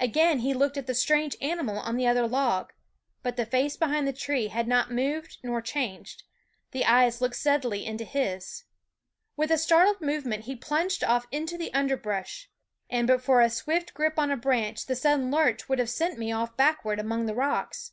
[0.00, 2.72] Again he looked at the strange animal on the other log;
[3.22, 6.24] but the face behind the tree had not moved nor changed;
[6.72, 8.64] the eyes looked steadily into his.
[9.36, 12.50] With a startled movement he plunged off into the underbrush,
[12.90, 16.18] and but for a swift grip on a branch the sudden lurch would have sent
[16.18, 17.92] me off backward among the THE WOODS 9 rocks.